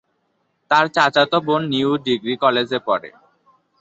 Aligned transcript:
তার 0.71 0.85
চাচাতো 0.95 1.37
বোন 1.45 1.61
নিউ 1.73 1.89
ডিগ্রি 2.05 2.33
কলেজে 2.43 2.79
পড়ে। 2.87 3.09